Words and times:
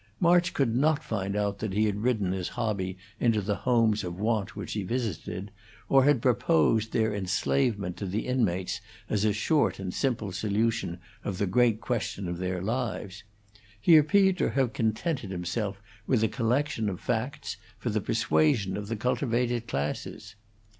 March 0.19 0.55
could 0.55 0.75
not 0.75 1.03
find 1.03 1.35
out 1.35 1.59
that 1.59 1.73
he 1.73 1.85
had 1.85 2.01
ridden 2.01 2.31
his 2.31 2.49
hobby 2.57 2.97
into 3.19 3.39
the 3.39 3.53
homes 3.57 4.03
of 4.03 4.19
want 4.19 4.55
which 4.55 4.73
he 4.73 4.81
visited, 4.81 5.51
or 5.89 6.05
had 6.05 6.23
proposed 6.23 6.91
their 6.91 7.13
enslavement 7.13 7.95
to 7.97 8.07
the 8.07 8.25
inmates 8.25 8.81
as 9.11 9.23
a 9.23 9.31
short 9.31 9.77
and 9.77 9.93
simple 9.93 10.31
solution 10.31 10.97
of 11.23 11.37
the 11.37 11.45
great 11.45 11.81
question 11.81 12.27
of 12.27 12.39
their 12.39 12.63
lives; 12.63 13.23
he 13.79 13.95
appeared 13.95 14.39
to 14.39 14.49
have 14.49 14.73
contented 14.73 15.29
himself 15.29 15.79
with 16.07 16.21
the 16.21 16.27
collection 16.27 16.89
of 16.89 16.99
facts 16.99 17.57
for 17.77 17.91
the 17.91 18.01
persuasion 18.01 18.75
of 18.75 18.87
the 18.87 18.95
cultivated 18.95 19.67
classes. 19.67 20.33